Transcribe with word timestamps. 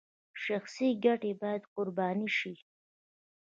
شخصي 0.43 0.87
ګټې 1.05 1.31
باید 1.41 1.63
قرباني 1.73 2.29
شي 2.37 2.53